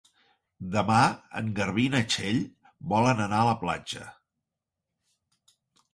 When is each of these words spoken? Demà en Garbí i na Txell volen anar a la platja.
Demà 0.75 1.01
en 1.41 1.51
Garbí 1.59 1.85
i 1.89 1.91
na 1.97 2.01
Txell 2.13 2.41
volen 2.95 3.23
anar 3.27 3.43
a 3.45 3.51
la 3.51 3.55
platja. 3.67 4.09